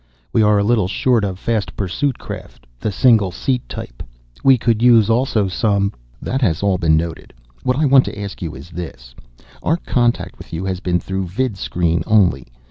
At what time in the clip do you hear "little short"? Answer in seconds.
0.63-1.23